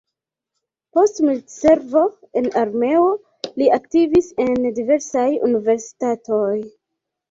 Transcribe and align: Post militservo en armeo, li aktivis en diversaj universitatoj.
Post 0.97 1.21
militservo 1.25 2.03
en 2.43 2.49
armeo, 2.63 3.05
li 3.63 3.71
aktivis 3.81 4.35
en 4.49 4.61
diversaj 4.83 5.31
universitatoj. 5.53 6.55